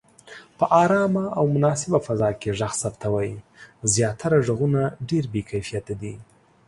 [0.57, 3.31] په آرامه او مناسبه فضا کې غږ ثبتوئ.
[3.93, 6.15] زياتره غږونه ډېر بې کیفیته دي.